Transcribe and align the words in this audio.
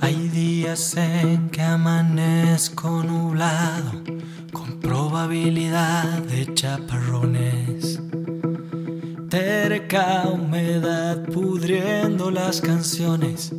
Hay 0.00 0.28
días 0.28 0.96
en 0.96 1.50
que 1.50 1.60
amanezco 1.60 3.02
nublado, 3.02 4.02
con 4.50 4.80
probabilidad 4.80 6.20
de 6.22 6.54
chaparrones. 6.54 8.00
Terca 9.28 10.26
humedad 10.32 11.22
pudriendo 11.26 12.30
las 12.30 12.62
canciones, 12.62 13.52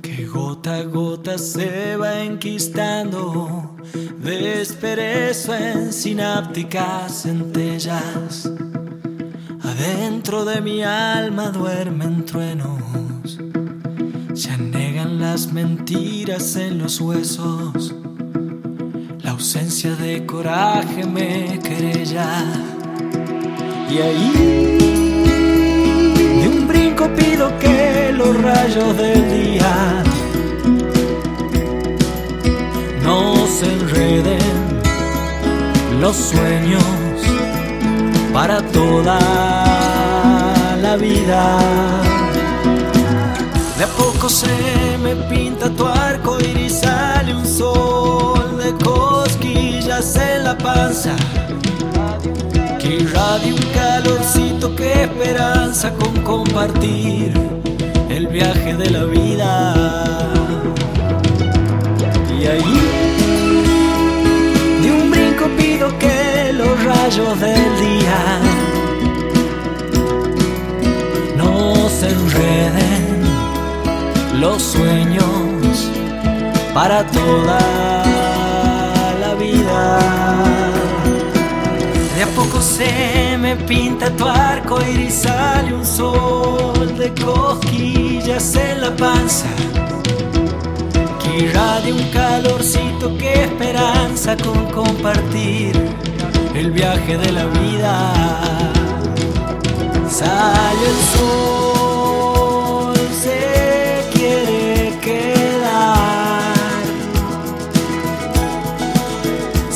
que 0.00 0.26
gota 0.26 0.76
a 0.76 0.84
gota 0.84 1.36
se 1.36 1.96
va 1.96 2.22
enquistando. 2.22 3.76
Desperezo 4.18 5.54
en 5.54 5.92
sinápticas 5.92 7.24
centellas. 7.24 8.50
Adentro 9.62 10.46
de 10.46 10.62
mi 10.62 10.82
alma 10.82 11.50
duermen 11.50 12.24
truenos. 12.24 13.11
Se 14.34 14.50
anegan 14.50 15.20
las 15.20 15.52
mentiras 15.52 16.56
en 16.56 16.78
los 16.78 17.00
huesos. 17.00 17.94
La 19.22 19.32
ausencia 19.32 19.94
de 19.94 20.24
coraje 20.24 21.04
me 21.06 21.58
querella. 21.58 22.44
Y 23.90 23.98
ahí, 23.98 24.78
de 26.40 26.48
un 26.48 26.66
brinco 26.66 27.08
pido 27.14 27.58
que 27.58 28.10
los 28.16 28.42
rayos 28.42 28.96
del 28.96 29.44
día 29.44 30.02
no 33.04 33.46
se 33.46 33.70
enreden 33.70 34.80
los 36.00 36.16
sueños 36.16 36.82
para 38.32 38.62
toda 38.62 39.18
la 40.80 40.96
vida. 40.96 42.11
A 43.82 43.86
poco 43.96 44.28
se 44.28 44.46
me 45.02 45.16
pinta 45.28 45.68
tu 45.68 45.84
arco 45.84 46.38
y 46.38 46.70
sale 46.70 47.34
un 47.34 47.44
sol 47.44 48.56
de 48.56 48.72
cosquillas 48.84 50.14
en 50.14 50.44
la 50.44 50.56
panza. 50.56 51.16
Que 52.78 52.98
irradia 53.00 53.52
un 53.52 53.60
calorcito 53.74 54.76
que 54.76 55.02
esperanza 55.02 55.92
con 55.94 56.14
compartir 56.22 57.32
el 58.08 58.28
viaje 58.28 58.74
de 58.74 58.90
la 58.90 59.04
vida. 59.04 59.74
Y 62.38 62.46
ahí, 62.46 62.80
de 64.80 64.92
un 64.92 65.10
brinco 65.10 65.46
pido 65.56 65.88
que 65.98 66.52
los 66.52 66.84
rayos 66.84 67.40
del 67.40 67.70
día 67.80 68.38
no 71.36 71.88
se 71.88 72.10
enreden 72.10 72.51
los 74.42 74.60
sueños 74.60 75.88
para 76.74 77.06
toda 77.06 77.60
la 79.20 79.34
vida. 79.34 79.98
De 82.16 82.22
a 82.24 82.26
poco 82.34 82.60
se 82.60 83.38
me 83.38 83.54
pinta 83.54 84.10
tu 84.10 84.26
arco 84.26 84.80
y 84.82 85.08
sale 85.10 85.72
un 85.72 85.86
sol 85.86 86.98
de 86.98 87.14
cosquillas 87.22 88.56
en 88.56 88.80
la 88.80 88.90
panza. 88.96 89.46
Que 91.22 91.44
irradia 91.44 91.94
un 91.94 92.08
calorcito 92.10 93.16
que 93.16 93.44
esperanza 93.44 94.36
con 94.36 94.58
compartir 94.72 95.72
el 96.52 96.72
viaje 96.72 97.16
de 97.16 97.30
la 97.30 97.44
vida. 97.46 98.21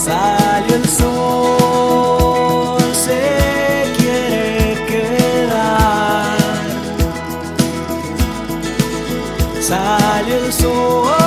salió 0.06 0.76
el 0.76 0.88
sol, 0.88 2.78
se 2.94 3.92
quiere 3.98 4.74
quedar. 4.86 6.36
Salió 9.60 10.36
el 10.44 10.52
sol. 10.52 11.25